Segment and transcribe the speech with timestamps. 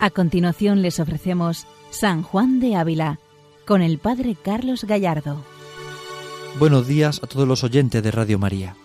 [0.00, 3.18] A continuación les ofrecemos San Juan de Ávila
[3.66, 5.44] con el Padre Carlos Gallardo.
[6.60, 8.76] Buenos días a todos los oyentes de Radio María.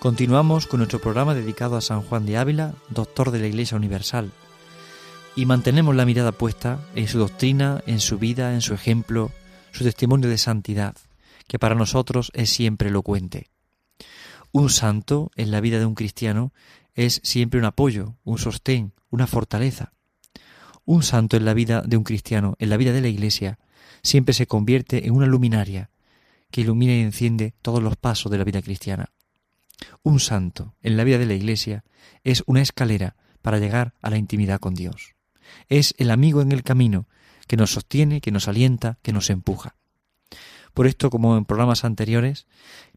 [0.00, 4.32] Continuamos con nuestro programa dedicado a San Juan de Ávila, doctor de la Iglesia Universal,
[5.36, 9.30] y mantenemos la mirada puesta en su doctrina, en su vida, en su ejemplo,
[9.70, 10.96] su testimonio de santidad,
[11.46, 13.46] que para nosotros es siempre elocuente.
[14.50, 16.52] Un santo en la vida de un cristiano
[16.96, 19.92] es siempre un apoyo, un sostén, una fortaleza.
[20.90, 23.60] Un santo en la vida de un cristiano, en la vida de la Iglesia,
[24.02, 25.88] siempre se convierte en una luminaria
[26.50, 29.12] que ilumina y enciende todos los pasos de la vida cristiana.
[30.02, 31.84] Un santo en la vida de la Iglesia
[32.24, 35.14] es una escalera para llegar a la intimidad con Dios.
[35.68, 37.06] Es el amigo en el camino
[37.46, 39.76] que nos sostiene, que nos alienta, que nos empuja.
[40.74, 42.48] Por esto, como en programas anteriores,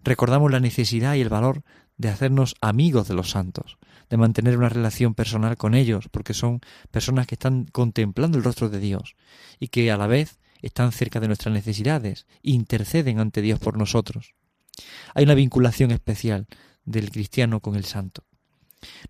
[0.03, 1.61] recordamos la necesidad y el valor
[1.97, 3.77] de hacernos amigos de los santos,
[4.13, 6.61] de mantener una relación personal con ellos, porque son
[6.91, 9.15] personas que están contemplando el rostro de Dios
[9.59, 14.35] y que a la vez están cerca de nuestras necesidades, interceden ante Dios por nosotros.
[15.15, 16.45] Hay una vinculación especial
[16.85, 18.23] del cristiano con el santo.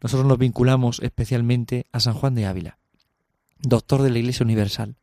[0.02, 2.78] Nosotros nos vinculamos especialmente a San Juan de Ávila,
[3.60, 4.96] doctor de la Iglesia Universal,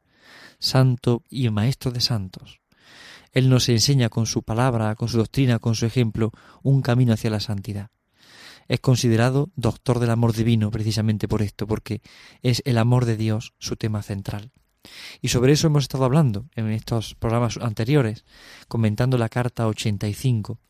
[0.58, 2.62] santo y maestro de santos.
[3.32, 7.28] Él nos enseña con su palabra, con su doctrina, con su ejemplo, un camino hacia
[7.28, 7.90] la santidad
[8.70, 12.02] es considerado doctor del amor divino precisamente por esto, porque
[12.40, 14.52] es el amor de Dios su tema central.
[15.20, 18.24] Y sobre eso hemos estado hablando en estos programas anteriores,
[18.68, 20.60] comentando la carta 85,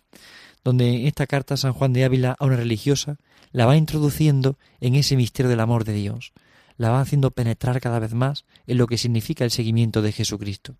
[0.64, 3.18] donde en esta carta San Juan de Ávila a una religiosa
[3.52, 6.32] la va introduciendo en ese misterio del amor de Dios,
[6.78, 10.78] la va haciendo penetrar cada vez más en lo que significa el seguimiento de Jesucristo.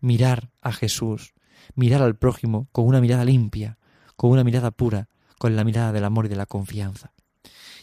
[0.00, 1.32] Mirar a Jesús,
[1.74, 3.78] mirar al prójimo con una mirada limpia,
[4.16, 5.08] con una mirada pura,
[5.40, 7.14] con la mirada del amor y de la confianza.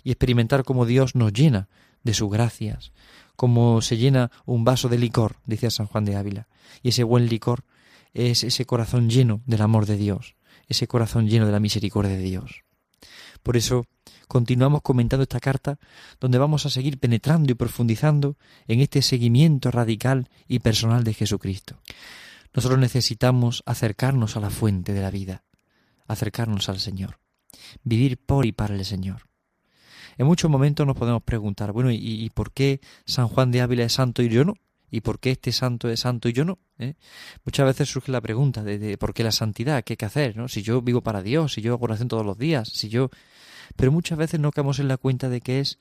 [0.04, 1.70] Y experimentar cómo Dios nos llena
[2.04, 2.92] de sus gracias,
[3.36, 6.48] como se llena un vaso de licor, decía San Juan de Ávila.
[6.84, 7.64] Y ese buen licor
[8.14, 10.36] es ese corazón lleno del amor de Dios,
[10.68, 12.64] ese corazón lleno de la misericordia de Dios.
[13.42, 13.88] Por eso
[14.28, 15.80] continuamos comentando esta carta
[16.20, 21.82] donde vamos a seguir penetrando y profundizando en este seguimiento radical y personal de Jesucristo.
[22.54, 25.44] Nosotros necesitamos acercarnos a la fuente de la vida,
[26.08, 27.18] acercarnos al Señor
[27.84, 29.24] vivir por y para el Señor.
[30.18, 33.94] En muchos momentos nos podemos preguntar, bueno, ¿y, por qué San Juan de Ávila es
[33.94, 34.56] santo y yo no?
[34.90, 36.60] ¿Y por qué este santo es santo y yo no?
[36.80, 36.96] ¿Eh?
[37.46, 40.48] Muchas veces surge la pregunta de, por qué la santidad, qué hay que hacer, ¿no?
[40.48, 43.10] Si yo vivo para Dios, si yo hago oración todos los días, si yo...
[43.76, 45.78] Pero muchas veces no caemos en la cuenta de que es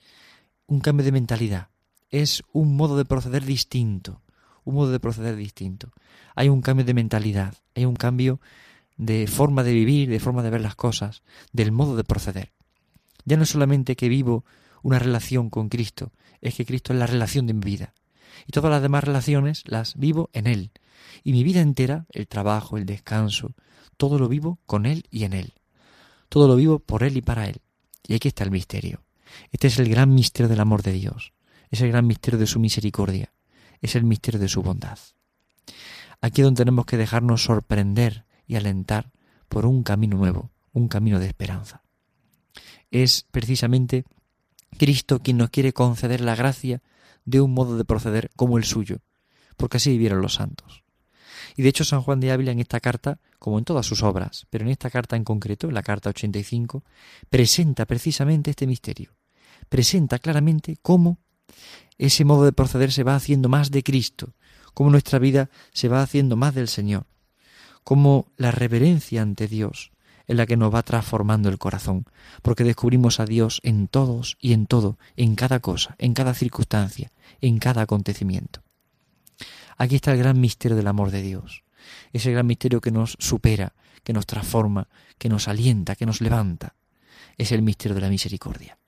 [0.66, 1.68] un cambio de mentalidad,
[2.10, 4.22] es un modo de proceder distinto,
[4.64, 5.92] un modo de proceder distinto.
[6.34, 8.41] Hay un cambio de mentalidad, hay un cambio
[8.96, 12.52] de forma de vivir, de forma de ver las cosas, del modo de proceder.
[13.24, 14.44] Ya no es solamente que vivo
[14.82, 17.92] una relación con Cristo, es que Cristo es la relación de mi vida.
[18.46, 20.70] Y todas las demás relaciones las vivo en Él.
[21.24, 23.54] Y mi vida entera, el trabajo, el descanso,
[23.96, 25.54] todo lo vivo con Él y en Él.
[26.28, 27.60] Todo lo vivo por Él y para Él.
[28.06, 29.02] Y aquí está el misterio.
[29.50, 31.32] Este es el gran misterio del amor de Dios.
[31.70, 33.32] Es el gran misterio de su misericordia.
[33.80, 34.98] Es el misterio de su bondad.
[36.20, 39.12] Aquí es donde tenemos que dejarnos sorprender y alentar
[39.48, 41.82] por un camino nuevo, un camino de esperanza.
[42.90, 44.04] Es precisamente
[44.78, 46.82] Cristo quien nos quiere conceder la gracia
[47.24, 48.98] de un modo de proceder como el suyo,
[49.56, 50.84] porque así vivieron los santos.
[51.56, 54.46] Y de hecho San Juan de Ávila en esta carta, como en todas sus obras,
[54.50, 56.84] pero en esta carta en concreto, la carta 85,
[57.30, 59.16] presenta precisamente este misterio.
[59.68, 61.18] Presenta claramente cómo
[61.98, 64.34] ese modo de proceder se va haciendo más de Cristo,
[64.74, 67.06] cómo nuestra vida se va haciendo más del Señor,
[67.86, 69.92] como la reverencia ante Dios
[70.27, 72.04] en la que nos va transformando el corazón,
[72.42, 77.12] porque descubrimos a Dios en todos y en todo, en cada cosa, en cada circunstancia,
[77.41, 78.60] en cada acontecimiento.
[79.77, 81.62] Aquí está el gran misterio del amor de Dios,
[82.12, 83.72] ese gran misterio que nos supera,
[84.03, 86.74] que nos transforma, que nos alienta, que nos levanta.
[87.38, 88.78] Es el misterio de la misericordia.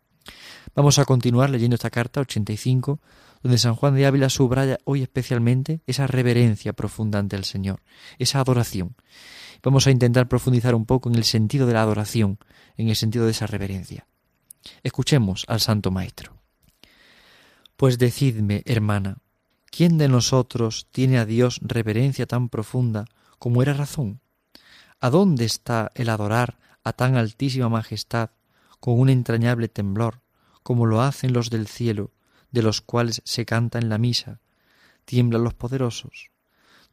[0.74, 2.98] Vamos a continuar leyendo esta carta 85
[3.42, 7.82] donde San Juan de Ávila subraya hoy especialmente esa reverencia profunda ante el Señor,
[8.18, 8.96] esa adoración.
[9.62, 12.38] Vamos a intentar profundizar un poco en el sentido de la adoración,
[12.76, 14.06] en el sentido de esa reverencia.
[14.82, 16.34] Escuchemos al Santo Maestro.
[17.76, 19.18] Pues decidme, hermana,
[19.70, 23.04] ¿quién de nosotros tiene a Dios reverencia tan profunda
[23.38, 24.20] como era razón?
[25.00, 28.30] ¿A dónde está el adorar a tan altísima majestad
[28.80, 30.22] con un entrañable temblor,
[30.62, 32.10] como lo hacen los del cielo,
[32.50, 34.40] de los cuales se canta en la misa,
[35.04, 36.30] tiemblan los poderosos.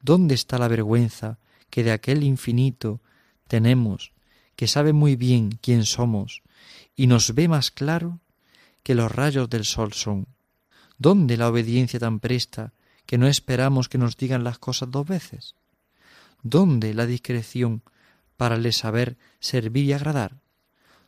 [0.02, 3.02] ¿Dónde está la vergüenza que de aquel infinito
[3.48, 4.12] tenemos,
[4.56, 6.42] que sabe muy bien quién somos
[6.96, 8.19] y nos ve más claro
[8.84, 10.28] que los rayos del sol son?
[10.98, 12.74] ¿Dónde la obediencia tan presta
[13.06, 15.56] que no esperamos que nos digan las cosas dos veces?
[16.42, 17.81] ¿Dónde la discreción
[18.38, 20.40] para le saber servir y agradar?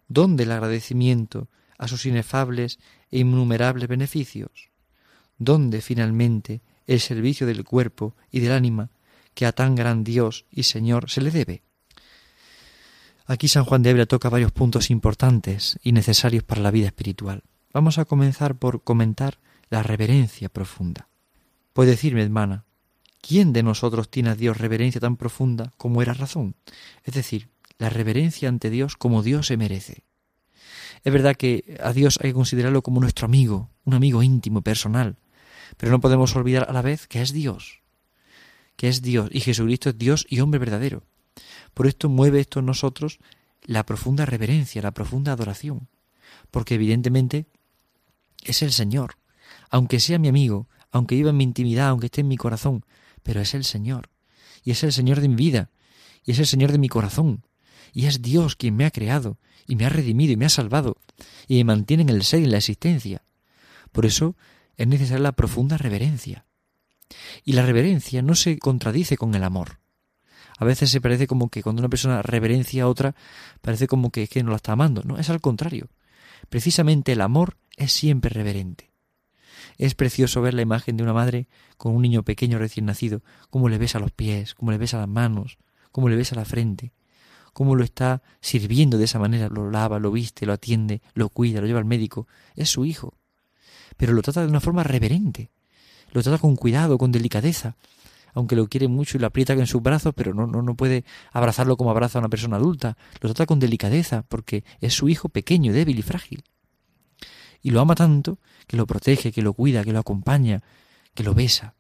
[0.07, 1.47] ¿Dónde el agradecimiento
[1.77, 2.79] a sus inefables
[3.12, 4.69] e innumerables beneficios?
[5.38, 8.89] ¿Dónde finalmente el servicio del cuerpo y del ánima
[9.33, 11.63] que a tan gran Dios y Señor se le debe?
[13.25, 17.44] Aquí San Juan de Ávila toca varios puntos importantes y necesarios para la vida espiritual.
[17.74, 19.39] Vamos a comenzar por comentar
[19.69, 21.09] la reverencia profunda.
[21.73, 22.63] Puede decirme, hermana,
[23.21, 26.56] ¿quién de nosotros tiene a Dios reverencia tan profunda como era razón?
[27.03, 30.06] Es decir, la reverencia ante Dios como Dios se merece.
[31.03, 35.17] Es verdad que a Dios hay que considerarlo como nuestro amigo, un amigo íntimo, personal,
[35.77, 37.81] pero no podemos olvidar a la vez que es Dios,
[38.75, 39.29] que es Dios.
[39.31, 41.03] Y Jesucristo es Dios y hombre verdadero.
[41.73, 43.19] Por esto mueve esto en nosotros
[43.63, 45.88] la profunda reverencia, la profunda adoración,
[46.51, 47.45] porque evidentemente
[48.44, 49.17] es el Señor,
[49.69, 52.85] aunque sea mi amigo, aunque viva en mi intimidad, aunque esté en mi corazón,
[53.23, 54.09] pero es el Señor,
[54.63, 55.69] y es el Señor de mi vida,
[56.23, 57.44] y es el Señor de mi corazón,
[57.93, 59.37] y es Dios quien me ha creado,
[59.67, 60.97] y me ha redimido, y me ha salvado,
[61.47, 63.23] y me mantiene en el ser y en la existencia.
[63.91, 64.35] Por eso
[64.75, 66.45] es necesaria la profunda reverencia.
[67.43, 69.79] Y la reverencia no se contradice con el amor.
[70.57, 73.15] A veces se parece como que cuando una persona reverencia a otra,
[73.61, 75.03] parece como que es que no la está amando.
[75.03, 75.89] No, es al contrario.
[76.49, 78.91] Precisamente el amor es siempre reverente.
[79.77, 81.47] Es precioso ver la imagen de una madre
[81.77, 85.07] con un niño pequeño recién nacido, cómo le besa los pies, cómo le besa las
[85.07, 85.59] manos,
[85.91, 86.93] cómo le besa la frente,
[87.57, 91.59] cómo lo está sirviendo de esa manera, lo lava, lo viste, lo atiende, lo cuida,
[91.59, 92.27] lo lleva al médico.
[92.56, 93.15] Es su hijo.
[93.98, 95.50] Pero lo trata de una forma reverente,
[96.12, 97.75] lo trata con cuidado, con delicadeza,
[98.36, 101.04] aunque lo quiere mucho y lo aprieta en sus brazos, pero no, no, no puede
[101.31, 102.95] abrazarlo como abraza a una persona adulta.
[103.21, 106.44] Lo trata con delicadeza, porque es su hijo pequeño, débil y frágil.
[107.63, 108.38] Y lo ama tanto
[108.68, 110.62] que lo protege, que lo cuida, que lo acompaña,
[111.15, 111.74] que lo besa.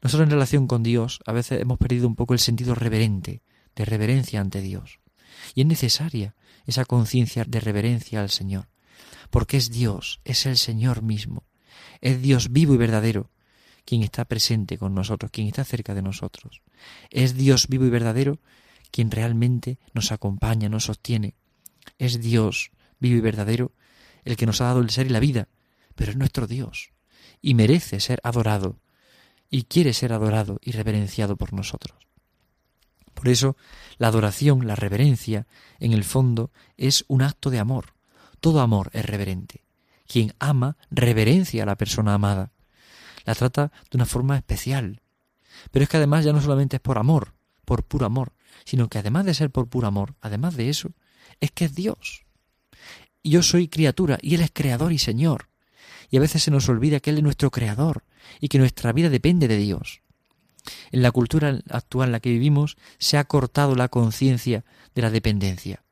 [0.00, 3.42] Nosotros en relación con Dios a veces hemos perdido un poco el sentido reverente,
[3.76, 5.00] de reverencia ante Dios.
[5.54, 6.34] Y es necesaria
[6.66, 8.68] esa conciencia de reverencia al Señor,
[9.30, 11.44] porque es Dios, es el Señor mismo,
[12.00, 13.30] es Dios vivo y verdadero,
[13.84, 16.62] quien está presente con nosotros, quien está cerca de nosotros.
[17.10, 18.38] Es Dios vivo y verdadero
[18.90, 21.34] quien realmente nos acompaña, nos sostiene.
[21.98, 23.72] Es Dios vivo y verdadero
[24.24, 25.48] el que nos ha dado el ser y la vida,
[25.94, 26.92] pero es nuestro Dios
[27.42, 28.78] y merece ser adorado
[29.48, 32.09] y quiere ser adorado y reverenciado por nosotros.
[33.20, 33.56] Por eso,
[33.98, 35.46] la adoración, la reverencia,
[35.78, 37.92] en el fondo, es un acto de amor.
[38.40, 39.62] Todo amor es reverente.
[40.06, 42.52] Quien ama reverencia a la persona amada.
[43.26, 45.02] La trata de una forma especial.
[45.70, 47.34] Pero es que además ya no solamente es por amor,
[47.66, 48.32] por puro amor,
[48.64, 50.92] sino que además de ser por puro amor, además de eso,
[51.40, 52.24] es que es Dios
[53.22, 55.48] yo soy criatura y Él es creador y Señor.
[56.10, 58.04] Y a veces se nos olvida que Él es nuestro creador
[58.40, 59.99] y que nuestra vida depende de Dios.
[60.92, 64.64] En la cultura actual en la que vivimos se ha cortado la conciencia
[64.94, 65.82] de la dependencia.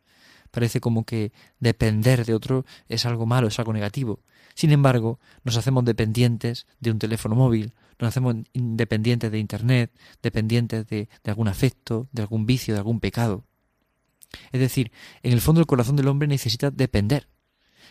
[0.50, 4.20] Parece como que depender de otro es algo malo, es algo negativo.
[4.54, 10.86] Sin embargo, nos hacemos dependientes de un teléfono móvil, nos hacemos dependientes de Internet, dependientes
[10.86, 13.44] de, de algún afecto, de algún vicio, de algún pecado.
[14.52, 17.28] Es decir, en el fondo el corazón del hombre necesita depender.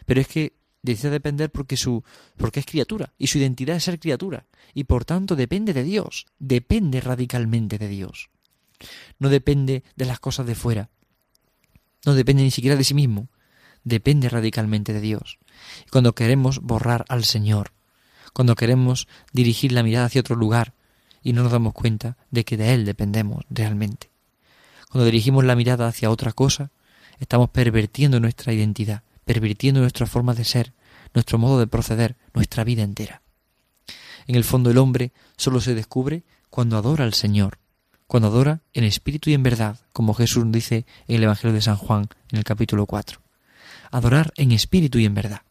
[0.06, 0.54] Pero es que
[0.92, 2.04] necesita depender porque su
[2.38, 6.26] porque es criatura y su identidad es ser criatura y por tanto depende de Dios,
[6.40, 8.30] depende radicalmente de Dios.
[9.20, 10.90] No depende de las cosas de fuera.
[12.06, 13.30] No depende ni siquiera de sí mismo.
[13.84, 15.40] Depende radicalmente de Dios.
[15.92, 17.72] Cuando queremos borrar al Señor,
[18.34, 20.74] cuando queremos dirigir la mirada hacia otro lugar
[21.24, 24.12] y no nos damos cuenta de que de Él dependemos realmente.
[24.90, 26.72] Cuando dirigimos la mirada hacia otra cosa,
[27.20, 30.74] estamos pervertiendo nuestra identidad, pervirtiendo nuestra forma de ser,
[31.14, 33.22] nuestro modo de proceder, nuestra vida entera.
[34.28, 37.60] En el fondo el hombre solo se descubre cuando adora al Señor,
[38.08, 41.78] cuando adora en espíritu y en verdad, como Jesús dice en el Evangelio de San
[41.78, 43.22] Juan en el capítulo 4.
[43.92, 45.42] Adorar en espíritu y en verdad.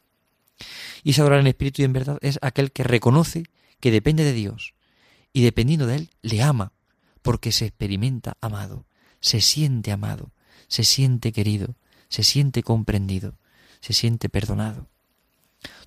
[1.02, 3.44] Y ese adorar en espíritu y en verdad es aquel que reconoce
[3.80, 4.74] que depende de Dios
[5.32, 6.72] y dependiendo de Él le ama
[7.22, 8.86] porque se experimenta amado,
[9.20, 10.32] se siente amado,
[10.68, 11.76] se siente querido,
[12.08, 13.38] se siente comprendido,
[13.80, 14.88] se siente perdonado.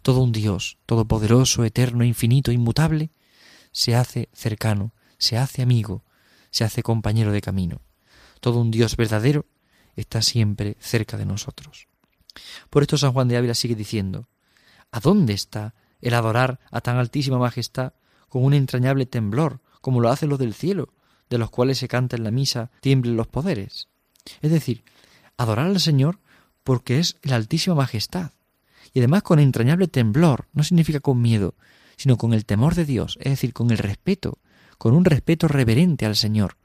[0.01, 3.11] Todo un Dios, todopoderoso, eterno, infinito, inmutable,
[3.71, 6.03] se hace cercano, se hace amigo,
[6.51, 7.81] se hace compañero de camino.
[8.39, 9.45] Todo un Dios verdadero
[9.95, 11.87] está siempre cerca de nosotros.
[12.69, 14.27] Por esto San Juan de Ávila sigue diciendo,
[14.91, 17.93] ¿a dónde está el adorar a tan altísima majestad
[18.29, 20.93] con un entrañable temblor, como lo hacen los del cielo,
[21.29, 23.87] de los cuales se canta en la misa, tiemblen los poderes.
[24.41, 24.83] Es decir,
[25.37, 26.19] adorar al Señor
[26.63, 28.31] porque es la altísima majestad.
[28.93, 31.55] Y además con entrañable temblor, no significa con miedo,
[31.97, 34.39] sino con el temor de Dios, es decir, con el respeto,
[34.77, 36.57] con un respeto reverente al Señor,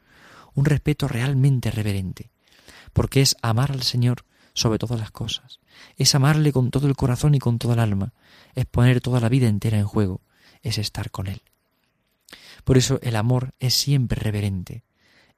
[0.54, 2.30] un respeto realmente reverente,
[2.92, 5.60] porque es amar al Señor sobre todas las cosas,
[5.96, 8.12] es amarle con todo el corazón y con toda el alma,
[8.54, 10.20] es poner toda la vida entera en juego,
[10.62, 11.42] es estar con Él.
[12.62, 14.84] Por eso el amor es siempre reverente,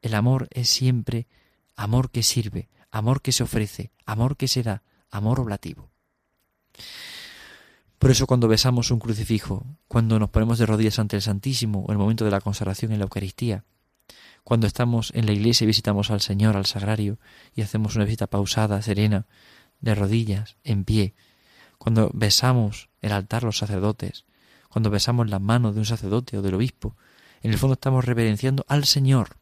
[0.02, 1.26] el amor es siempre
[1.75, 5.90] amor que sirve, amor que se ofrece, amor que se da, amor oblativo.
[7.99, 11.92] Por eso cuando besamos un crucifijo, cuando nos ponemos de rodillas ante el Santísimo en
[11.92, 13.64] el momento de la consagración en la Eucaristía,
[14.45, 17.18] cuando estamos en la iglesia y visitamos al Señor, al sagrario,
[17.54, 19.26] y hacemos una visita pausada, serena,
[19.80, 21.14] de rodillas, en pie,
[21.78, 24.25] cuando besamos el altar los sacerdotes,
[24.68, 26.97] cuando besamos las manos de un sacerdote o del obispo,
[27.42, 29.38] en el fondo estamos reverenciando al Señor.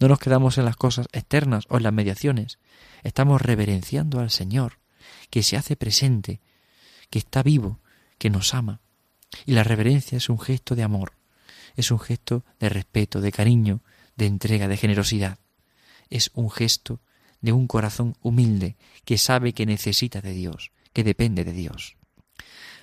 [0.00, 2.58] No nos quedamos en las cosas externas o en las mediaciones,
[3.02, 4.78] estamos reverenciando al Señor,
[5.30, 6.40] que se hace presente,
[7.14, 7.78] que está vivo,
[8.18, 8.80] que nos ama.
[9.46, 11.12] Y la reverencia es un gesto de amor,
[11.76, 13.84] es un gesto de respeto, de cariño,
[14.16, 15.38] de entrega, de generosidad.
[16.10, 17.00] Es un gesto
[17.40, 21.96] de un corazón humilde que sabe que necesita de Dios, que depende de Dios.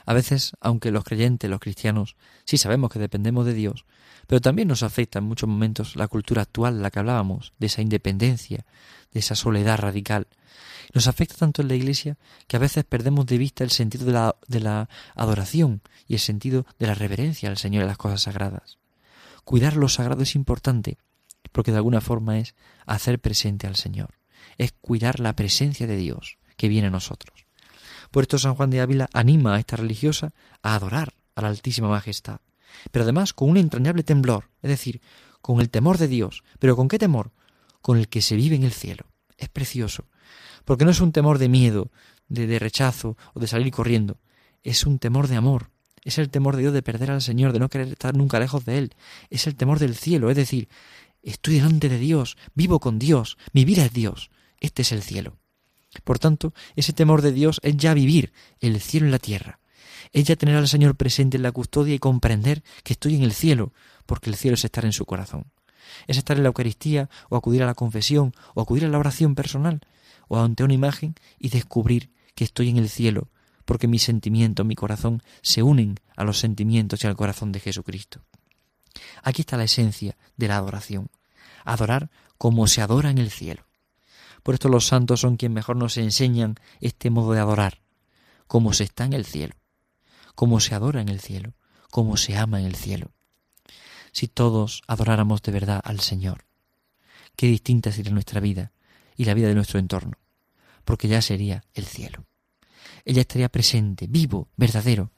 [0.05, 2.15] A veces, aunque los creyentes, los cristianos,
[2.45, 3.85] sí sabemos que dependemos de Dios,
[4.27, 7.81] pero también nos afecta en muchos momentos la cultura actual, la que hablábamos, de esa
[7.81, 8.65] independencia,
[9.11, 10.27] de esa soledad radical.
[10.93, 12.17] Nos afecta tanto en la Iglesia
[12.47, 16.87] que a veces perdemos de vista el sentido de la, adoración y el sentido de
[16.87, 18.77] la reverencia al Señor en las cosas sagradas.
[19.43, 20.97] Cuidar lo sagrado es importante,
[21.51, 22.55] porque de alguna forma es
[22.85, 24.15] hacer presente al Señor,
[24.57, 27.45] es cuidar la presencia de Dios que viene a nosotros.
[28.11, 31.87] Por esto San Juan de Ávila anima a esta religiosa a adorar a la Altísima
[31.87, 32.41] Majestad,
[32.91, 35.01] pero además con un entrañable temblor, es decir,
[35.41, 36.43] con el temor de Dios.
[36.59, 37.31] ¿Pero con qué temor?
[37.81, 39.05] Con el que se vive en el cielo.
[39.37, 40.05] Es precioso,
[40.65, 41.89] porque no es un temor de miedo,
[42.27, 44.19] de, de rechazo o de salir corriendo,
[44.63, 45.71] es un temor de amor,
[46.03, 48.65] es el temor de Dios de perder al Señor, de no querer estar nunca lejos
[48.65, 48.95] de Él,
[49.29, 50.69] es el temor del cielo, es decir,
[51.23, 55.37] estoy delante de Dios, vivo con Dios, mi vida es Dios, este es el cielo.
[56.03, 59.59] Por tanto, ese temor de Dios es ya vivir el cielo en la tierra,
[60.13, 63.33] es ya tener al Señor presente en la custodia y comprender que estoy en el
[63.33, 63.73] cielo,
[64.05, 65.51] porque el cielo es estar en su corazón.
[66.07, 69.35] Es estar en la Eucaristía, o acudir a la confesión, o acudir a la oración
[69.35, 69.81] personal,
[70.27, 73.29] o ante una imagen y descubrir que estoy en el cielo,
[73.65, 78.21] porque mis sentimientos, mi corazón, se unen a los sentimientos y al corazón de Jesucristo.
[79.23, 81.09] Aquí está la esencia de la adoración.
[81.63, 83.63] Adorar como se adora en el cielo.
[84.43, 87.81] Por esto los santos son quienes mejor nos enseñan este modo de adorar,
[88.47, 89.55] como se está en el cielo,
[90.35, 91.53] como se adora en el cielo,
[91.89, 93.11] como se ama en el cielo.
[94.11, 96.45] Si todos adoráramos de verdad al Señor,
[97.35, 98.71] qué distinta sería nuestra vida
[99.15, 100.17] y la vida de nuestro entorno,
[100.85, 102.25] porque ya sería el cielo.
[103.05, 105.11] Ella estaría presente, vivo, verdadero,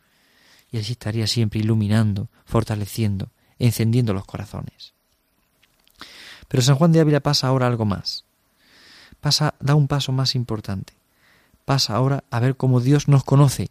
[0.70, 4.94] y así estaría siempre iluminando, fortaleciendo, encendiendo los corazones.
[6.48, 8.25] Pero San Juan de Ávila pasa ahora algo más.
[9.24, 10.92] Pasa, da un paso más importante.
[11.63, 13.70] Pasa ahora a ver cómo Dios nos conoce.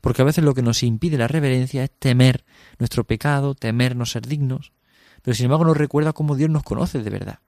[0.00, 2.46] Porque a veces lo que nos impide la reverencia es temer
[2.78, 4.72] nuestro pecado, temer no ser dignos.
[5.20, 7.40] Pero sin embargo nos recuerda cómo Dios nos conoce de verdad.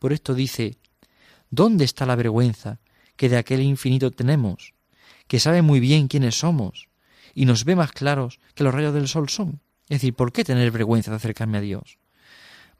[0.00, 0.78] Por esto dice,
[1.48, 2.80] ¿dónde está la vergüenza
[3.14, 4.74] que de aquel infinito tenemos,
[5.28, 6.88] que sabe muy bien quiénes somos
[7.34, 9.60] y nos ve más claros que los rayos del sol son?
[9.84, 11.99] Es decir, ¿por qué tener vergüenza de acercarme a Dios?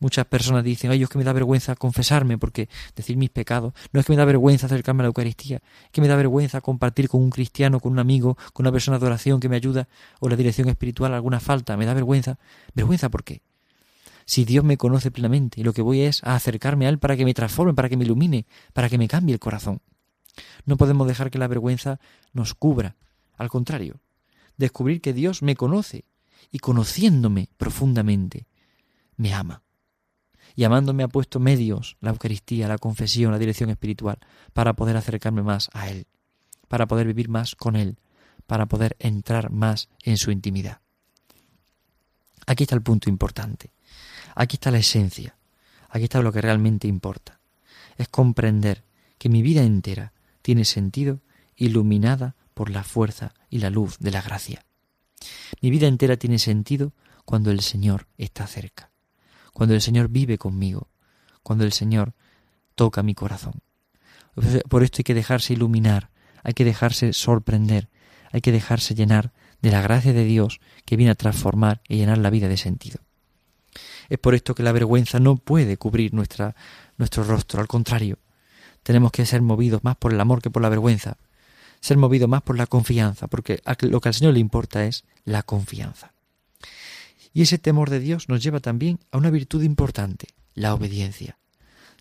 [0.01, 3.75] Muchas personas dicen, ay, es que me da vergüenza confesarme porque decir mis pecados.
[3.93, 6.63] No es que me da vergüenza acercarme a la Eucaristía, es que me da vergüenza
[6.63, 9.89] compartir con un cristiano, con un amigo, con una persona de oración que me ayuda
[10.19, 11.77] o la dirección espiritual alguna falta.
[11.77, 12.39] Me da vergüenza.
[12.75, 13.43] ¿Vergüenza por qué?
[14.25, 17.17] Si Dios me conoce plenamente y lo que voy es a acercarme a Él para
[17.17, 19.83] que me transforme, para que me ilumine, para que me cambie el corazón.
[20.65, 22.01] No podemos dejar que la vergüenza
[22.33, 22.97] nos cubra.
[23.37, 24.01] Al contrario,
[24.57, 26.05] descubrir que Dios me conoce
[26.51, 28.47] y conociéndome profundamente,
[29.17, 29.63] me ama.
[30.61, 34.19] Y amándome ha puesto medios, la Eucaristía, la confesión, la dirección espiritual,
[34.53, 36.07] para poder acercarme más a Él,
[36.69, 37.97] para poder vivir más con Él,
[38.47, 40.83] para poder entrar más en su intimidad.
[42.45, 43.71] Aquí está el punto importante.
[44.35, 45.35] Aquí está la esencia.
[45.89, 47.41] Aquí está lo que realmente importa.
[47.97, 48.85] Es comprender
[49.17, 50.13] que mi vida entera
[50.43, 51.21] tiene sentido
[51.57, 54.67] iluminada por la fuerza y la luz de la gracia.
[55.63, 56.93] Mi vida entera tiene sentido
[57.25, 58.90] cuando el Señor está cerca,
[59.53, 60.89] cuando el Señor vive conmigo,
[61.43, 62.15] cuando el Señor
[62.75, 63.63] toca mi corazón.
[64.69, 66.11] Por esto hay que dejarse iluminar,
[66.43, 67.89] hay que dejarse sorprender,
[68.33, 72.19] hay que dejarse llenar de la gracia de Dios que viene a transformar y llenar
[72.19, 73.01] la vida de sentido.
[74.09, 76.55] Es por esto que la vergüenza no puede cubrir nuestro
[77.25, 78.19] rostro, al contrario,
[78.83, 81.17] tenemos que ser movidos más por el amor que por la vergüenza.
[81.83, 85.43] ser movido más por la confianza, porque lo que al Señor le importa es la
[85.43, 86.13] confianza.
[87.33, 91.39] Y ese temor de Dios nos lleva también a una virtud importante, la obediencia.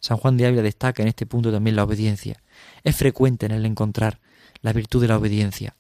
[0.01, 2.41] San Juan de Ávila destaca en este punto también la obediencia.
[2.83, 4.19] Es frecuente en él encontrar
[4.61, 5.75] la virtud de la obediencia.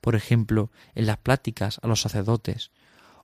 [0.00, 2.70] Por ejemplo, en las pláticas a los sacerdotes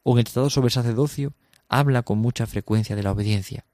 [0.03, 1.35] o en el tratado sobre el sacerdocio
[1.69, 3.65] habla con mucha frecuencia de la obediencia.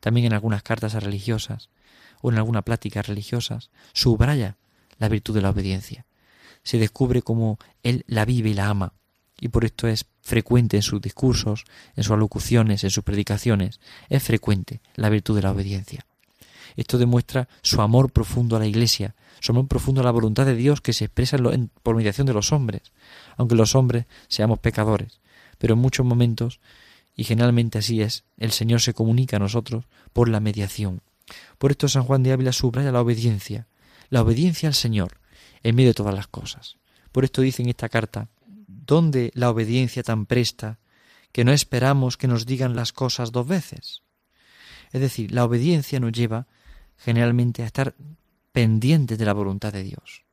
[0.00, 1.70] También en algunas cartas a religiosas
[2.20, 4.58] o en alguna plática religiosas subraya
[4.98, 6.06] la virtud de la obediencia.
[6.62, 8.94] Se descubre cómo él la vive y la ama,
[9.42, 11.64] y por esto es frecuente en sus discursos,
[11.96, 16.06] en sus alocuciones, en sus predicaciones, es frecuente la virtud de la obediencia.
[16.76, 20.54] Esto demuestra su amor profundo a la Iglesia, su amor profundo a la voluntad de
[20.54, 22.92] Dios que se expresa en por mediación de los hombres,
[23.36, 25.20] aunque los hombres seamos pecadores.
[25.58, 26.60] Pero en muchos momentos,
[27.16, 31.02] y generalmente así es, el Señor se comunica a nosotros por la mediación.
[31.58, 33.66] Por esto San Juan de Ávila subraya la obediencia,
[34.08, 35.18] la obediencia al Señor,
[35.64, 36.76] en medio de todas las cosas.
[37.10, 38.28] Por esto dice en esta carta,
[38.92, 40.78] ¿Dónde la obediencia tan presta
[41.32, 44.02] que no esperamos que nos digan las cosas dos veces?
[44.90, 46.46] Es decir, la obediencia nos lleva
[46.98, 47.94] generalmente a estar
[48.52, 50.26] pendientes de la voluntad de Dios.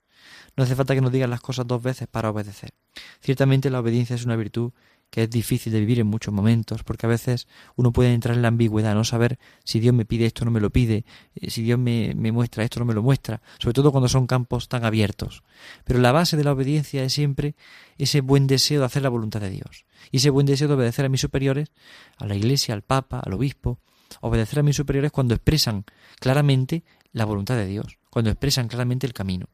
[0.57, 2.73] No hace falta que nos digan las cosas dos veces para obedecer.
[3.21, 4.73] Ciertamente la obediencia es una virtud
[5.09, 8.41] que es difícil de vivir en muchos momentos, porque a veces uno puede entrar en
[8.41, 11.63] la ambigüedad, no saber si Dios me pide esto no me lo pide, eh, si
[11.63, 14.85] Dios me, me muestra esto no me lo muestra, sobre todo cuando son campos tan
[14.85, 15.43] abiertos.
[15.83, 17.55] Pero la base de la obediencia es siempre
[17.97, 21.05] ese buen deseo de hacer la voluntad de Dios, y ese buen deseo de obedecer
[21.05, 21.71] a mis superiores,
[22.17, 23.79] a la Iglesia, al Papa, al Obispo,
[24.21, 25.85] obedecer a mis superiores cuando expresan
[26.19, 29.47] claramente la voluntad de Dios, cuando expresan claramente el camino.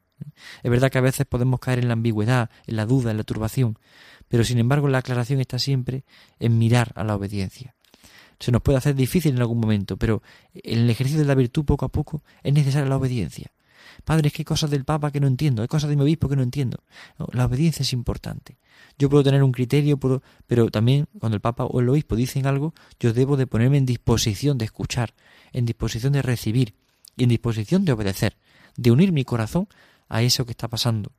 [0.63, 3.23] Es verdad que a veces podemos caer en la ambigüedad, en la duda, en la
[3.23, 3.77] turbación,
[4.27, 6.03] pero sin embargo la aclaración está siempre
[6.39, 7.75] en mirar a la obediencia.
[8.39, 10.21] Se nos puede hacer difícil en algún momento, pero
[10.53, 13.51] en el ejercicio de la virtud poco a poco es necesaria la obediencia.
[14.03, 16.27] Padre, es que hay cosas del Papa que no entiendo, hay cosas de mi obispo
[16.27, 16.83] que no entiendo.
[17.31, 18.57] la obediencia es importante.
[18.97, 19.97] Yo puedo tener un criterio,
[20.47, 23.85] pero también cuando el Papa o el obispo dicen algo, yo debo de ponerme en
[23.85, 25.13] disposición de escuchar,
[25.53, 26.75] en disposición de recibir
[27.15, 28.37] y en disposición de obedecer,
[28.75, 29.67] de unir mi corazón
[30.09, 31.11] a eso que está pasando.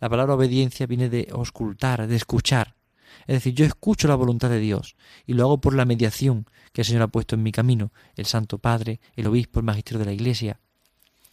[0.00, 2.76] La palabra obediencia viene de auscultar, de escuchar.
[3.26, 6.82] Es decir, yo escucho la voluntad de Dios y lo hago por la mediación que
[6.82, 10.06] el Señor ha puesto en mi camino, el Santo Padre, el Obispo, el Magisterio de
[10.06, 10.60] la Iglesia.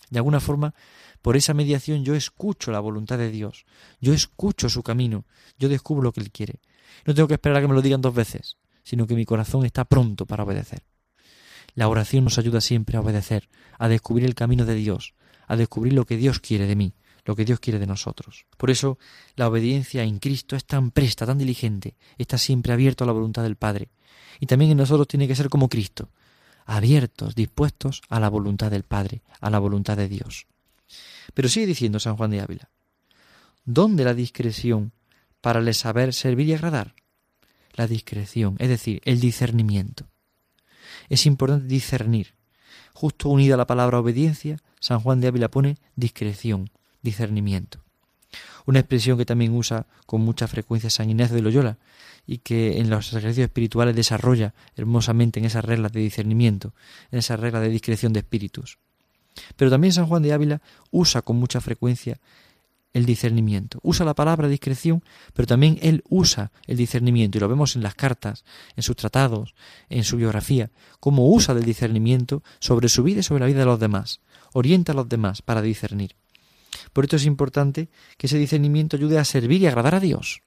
[0.10, 0.74] De alguna forma,
[1.22, 3.66] por esa mediación yo escucho la voluntad de Dios,
[4.00, 5.26] yo escucho su camino,
[5.58, 6.60] yo descubro lo que Él quiere.
[7.06, 9.66] No tengo que esperar a que me lo digan dos veces, sino que mi corazón
[9.66, 10.84] está pronto para obedecer.
[11.76, 15.14] La oración nos ayuda siempre a obedecer, a descubrir el camino de Dios,
[15.48, 16.94] a descubrir lo que Dios quiere de mí,
[17.30, 18.48] lo que Dios quiere de nosotros.
[18.58, 18.98] Por eso
[19.36, 23.44] la obediencia en Cristo es tan presta, tan diligente, está siempre abierto a la voluntad
[23.44, 23.90] del Padre.
[24.40, 26.10] Y también en nosotros tiene que ser como Cristo,
[26.66, 30.48] abiertos, dispuestos a la voluntad del Padre, a la voluntad de Dios.
[31.36, 32.72] Pero sigue diciendo San Juan de Ávila,
[33.64, 34.92] ¿dónde la discreción
[35.40, 36.96] para el saber servir y agradar?
[37.74, 40.08] La discreción, es decir, el discernimiento.
[41.10, 42.34] Es importante discernir.
[42.94, 47.80] Justo unida a la palabra obediencia, San Juan de Ávila pone discreción, discernimiento.
[48.66, 51.78] Una expresión que también usa con mucha frecuencia San Ignacio de Loyola
[52.28, 56.74] y que en los ejercicios espirituales desarrolla hermosamente en esas reglas de discernimiento,
[57.12, 58.78] en esas reglas de discreción de espíritus.
[59.56, 62.20] Pero también San Juan de Ávila usa con mucha frecuencia
[62.94, 63.80] el discernimiento.
[63.84, 67.96] Usa la palabra discreción, pero también él usa el discernimiento, y lo vemos en las
[67.96, 68.44] cartas,
[68.76, 69.54] en sus tratados,
[69.90, 73.66] en su biografía, cómo usa del discernimiento sobre su vida y sobre la vida de
[73.66, 74.22] los demás.
[74.54, 76.16] Orienta a los demás para discernir.
[76.94, 80.42] Por esto es importante que ese discernimiento ayude a servir y agradar a Dios.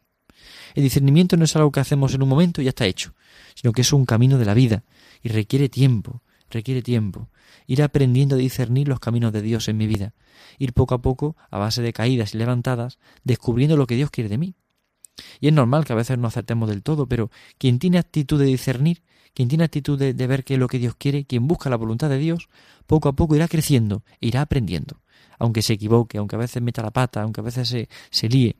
[0.75, 3.15] El discernimiento no es algo que hacemos en un momento y ya está hecho,
[3.55, 4.85] sino que es un camino de la vida
[5.23, 7.29] y requiere tiempo, requiere tiempo.
[7.67, 10.15] Ir aprendiendo a discernir los caminos de Dios en mi vida,
[10.59, 14.29] ir poco a poco, a base de caídas y levantadas, descubriendo lo que Dios quiere
[14.29, 14.55] de mí.
[15.41, 18.47] Y es normal que a veces no acertemos del todo, pero quien tiene actitud de
[18.47, 19.03] discernir,
[19.35, 22.09] quien tiene actitud de, ver qué es lo que Dios quiere, quien busca la voluntad
[22.09, 22.49] de Dios,
[22.87, 25.03] poco a poco irá creciendo, irá aprendiendo
[25.39, 28.55] aunque se equivoque, aunque a veces meta la pata, aunque a veces se, se líe.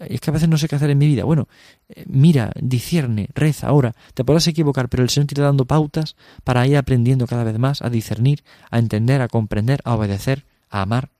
[0.00, 1.24] Es que a veces no sé qué hacer en mi vida.
[1.24, 1.46] Bueno,
[1.90, 3.94] eh, mira, discierne, reza, ahora.
[4.14, 7.58] Te podrás equivocar, pero el Señor te irá dando pautas para ir aprendiendo cada vez
[7.58, 11.10] más a discernir, a entender, a comprender, a obedecer, a amar.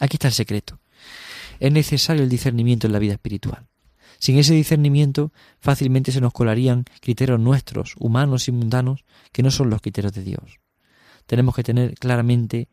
[0.00, 0.81] Aquí está el secreto.
[1.62, 3.68] Es necesario el discernimiento en la vida espiritual.
[4.18, 9.70] Sin ese discernimiento fácilmente se nos colarían criterios nuestros, humanos y mundanos, que no son
[9.70, 10.58] los criterios de Dios.
[11.24, 12.68] Tenemos que tener claramente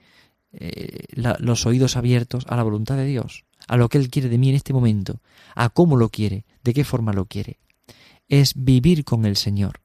[0.54, 4.40] eh, los oídos abiertos a la voluntad de Dios, a lo que Él quiere de
[4.40, 5.22] mí en este momento,
[5.54, 7.60] a cómo lo quiere, de qué forma lo quiere.
[8.28, 9.82] Es vivir con el Señor,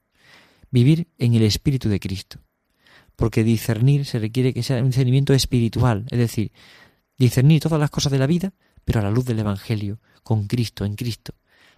[0.70, 2.38] vivir en el Espíritu de Cristo.
[3.16, 6.52] Porque discernir se requiere que sea un discernimiento espiritual, es decir,
[7.18, 8.52] Discernir todas las cosas de la vida,
[8.84, 11.34] pero a la luz del Evangelio, con Cristo, en Cristo,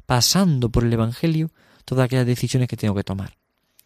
[0.07, 1.51] pasando por el Evangelio
[1.85, 3.37] todas aquellas decisiones que tengo que tomar.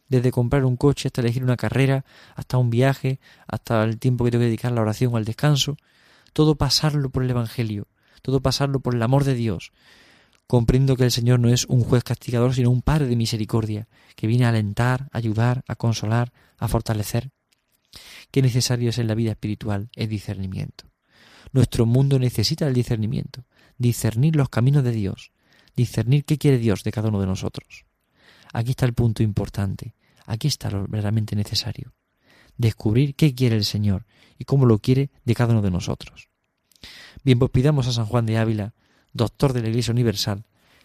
[0.08, 2.04] Desde comprar un coche hasta elegir una carrera,
[2.34, 5.24] hasta un viaje, hasta el tiempo que tengo que dedicar a la oración o al
[5.24, 5.76] descanso,
[6.32, 7.86] todo pasarlo por el Evangelio,
[8.22, 9.72] todo pasarlo por el amor de Dios.
[10.46, 14.26] Comprendo que el Señor no es un juez castigador, sino un Padre de misericordia, que
[14.26, 17.30] viene a alentar, a ayudar, a consolar, a fortalecer.
[18.32, 20.89] Qué necesario es en la vida espiritual el discernimiento.
[21.52, 23.44] Nuestro mundo necesita el discernimiento,
[23.78, 25.32] discernir los caminos de Dios,
[25.76, 27.84] discernir qué quiere Dios de cada uno de nosotros.
[28.52, 29.94] Aquí está el punto importante,
[30.26, 31.92] aquí está lo verdaderamente necesario,
[32.56, 34.06] descubrir qué quiere el Señor
[34.38, 36.28] y cómo lo quiere de cada uno de nosotros.
[37.24, 38.74] Bien, pues pidamos a San Juan de Ávila,
[39.12, 40.44] doctor de la Iglesia Universal,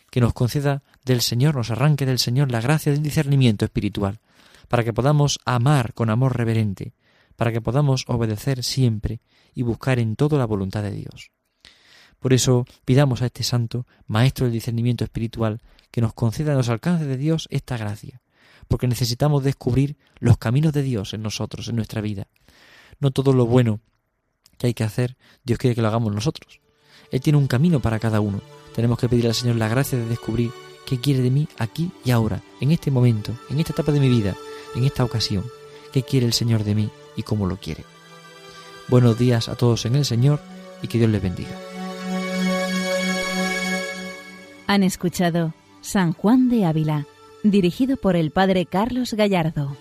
[0.10, 4.20] que nos conceda del Señor, nos arranque del Señor la gracia del discernimiento espiritual,
[4.68, 6.94] para que podamos amar con amor reverente,
[7.36, 9.22] para que podamos obedecer siempre
[9.54, 11.32] y buscar en todo la voluntad de Dios.
[12.20, 16.70] Por eso pidamos a este santo, maestro del discernimiento espiritual, que nos conceda en los
[16.70, 18.22] alcances de Dios esta gracia,
[18.68, 22.28] porque necesitamos descubrir los caminos de Dios en nosotros, en nuestra vida.
[23.00, 23.80] No todo lo bueno
[24.58, 26.62] que hay que hacer, Dios quiere que lo hagamos nosotros.
[27.12, 28.42] Él tiene un camino para cada uno.
[28.74, 30.52] Tenemos que pedir al Señor la gracia de descubrir
[30.86, 34.10] qué quiere de mí aquí y ahora, en este momento, en esta etapa de mi
[34.10, 34.36] vida,
[34.76, 35.46] en esta ocasión,
[35.94, 37.84] qué quiere el Señor de mí y cómo lo quiere.
[38.88, 40.40] Buenos días a todos en el Señor
[40.82, 41.58] y que Dios les bendiga.
[44.68, 47.06] Han escuchado San Juan de Ávila,
[47.44, 49.78] dirigido por el Padre Carlos Gallardo.